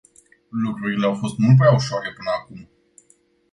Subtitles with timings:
[0.51, 2.69] Lucrurile au fost mult prea ușoare până acum.